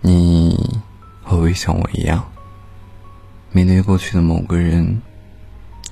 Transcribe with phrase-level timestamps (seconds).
[0.00, 0.80] 你
[1.22, 2.24] 会不会像我一样，
[3.52, 5.00] 面对过去的某个人，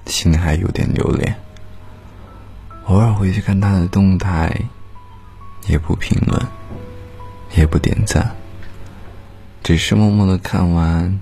[0.07, 1.35] 心里还有点留恋？
[2.87, 4.55] 偶尔回去看他的动态，
[5.67, 6.47] 也不评论，
[7.57, 8.35] 也不点赞，
[9.63, 11.19] 只是默默的看完，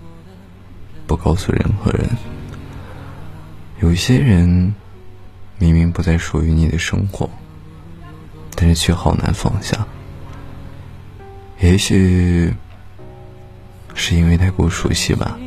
[1.07, 2.09] 不告诉任何人。
[3.81, 4.75] 有些人
[5.59, 7.31] 明明不再属于你的生活，
[8.57, 9.87] 但是却好难放下。
[11.61, 12.53] 也许
[14.05, 15.39] 是因为太过熟悉吧，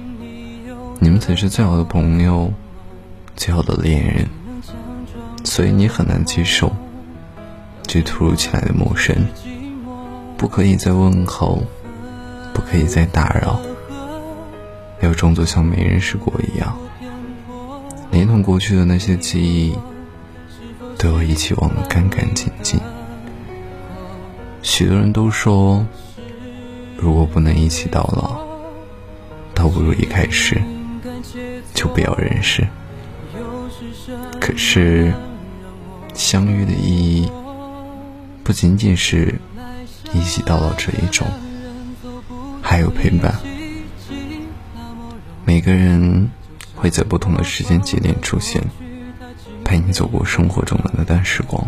[1.00, 2.54] 你们曾是最好的朋友，
[3.36, 4.30] 最好的恋人，
[5.44, 6.74] 所以你很难接受
[7.84, 9.14] 这突如其来的陌生，
[10.38, 11.62] 不可以再问候，
[12.54, 13.60] 不可以再打扰，
[15.02, 16.78] 要装作像没认识过一样，
[18.10, 19.78] 连同过去的那些记忆
[20.98, 22.80] 都要一起忘得干干净净。
[24.62, 25.86] 许多人都说。
[26.98, 28.55] 如果不能一起到老，
[29.66, 30.62] 倒不如一开始
[31.74, 32.68] 就不要认识。
[34.40, 35.12] 可是，
[36.14, 37.32] 相遇的意义
[38.44, 39.34] 不仅仅是
[40.14, 41.26] 一起到老这一种，
[42.62, 43.34] 还有陪伴。
[45.44, 46.30] 每个人
[46.76, 48.62] 会在不同的时间节点出现，
[49.64, 51.68] 陪你走过生活中的那段时光，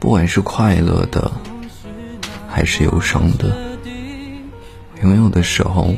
[0.00, 1.30] 不管是快乐的，
[2.48, 3.56] 还是忧伤的。
[5.04, 5.94] 拥有的时候，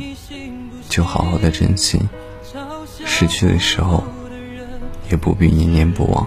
[0.99, 2.01] 就好好的珍惜；
[3.07, 4.03] 失去的时候，
[5.09, 6.27] 也不必念念不忘。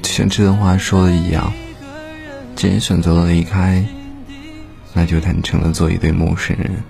[0.00, 1.52] 就像这段话说的一样，
[2.54, 3.84] 既然选择了离开，
[4.94, 6.82] 那就坦诚的做一对陌生人，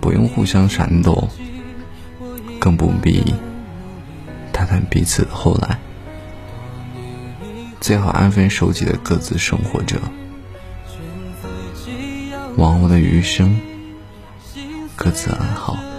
[0.00, 1.28] 不用互相闪躲，
[2.58, 3.34] 更不必
[4.50, 5.78] 谈谈彼此的后来。
[7.82, 10.00] 最好安分守己的各自生活着。
[12.56, 13.60] 往后的余生，
[15.02, 15.91] 各自安好。